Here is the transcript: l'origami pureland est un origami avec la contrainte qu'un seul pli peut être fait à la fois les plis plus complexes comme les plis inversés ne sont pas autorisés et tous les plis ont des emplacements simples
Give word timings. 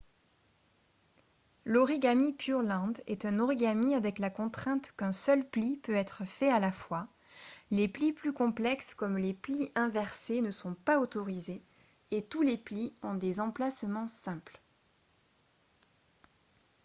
l'origami 1.63 2.33
pureland 2.33 2.93
est 3.05 3.23
un 3.25 3.37
origami 3.37 3.93
avec 3.93 4.17
la 4.17 4.31
contrainte 4.31 4.93
qu'un 4.97 5.11
seul 5.11 5.47
pli 5.47 5.77
peut 5.77 5.93
être 5.93 6.25
fait 6.25 6.49
à 6.51 6.59
la 6.59 6.71
fois 6.71 7.07
les 7.69 7.87
plis 7.87 8.11
plus 8.11 8.33
complexes 8.33 8.95
comme 8.95 9.15
les 9.19 9.35
plis 9.35 9.71
inversés 9.75 10.41
ne 10.41 10.49
sont 10.49 10.73
pas 10.73 10.99
autorisés 10.99 11.61
et 12.09 12.23
tous 12.23 12.41
les 12.41 12.57
plis 12.57 12.95
ont 13.03 13.13
des 13.13 13.39
emplacements 13.39 14.07
simples 14.07 14.59